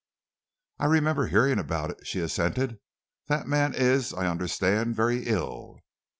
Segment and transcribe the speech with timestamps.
[0.79, 2.79] "I remember hearing about it," she assented.
[3.27, 5.77] "The man is, I understand, very ill."